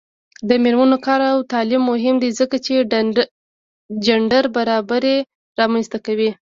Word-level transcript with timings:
د 0.47 0.49
میرمنو 0.63 0.97
کار 1.05 1.21
او 1.31 1.37
تعلیم 1.53 1.81
مهم 1.91 2.15
دی 2.23 2.29
ځکه 2.39 2.57
چې 2.65 2.73
جنډر 4.05 4.43
برابري 4.55 5.17
رامنځته 5.59 5.97
کوي. 6.05 6.29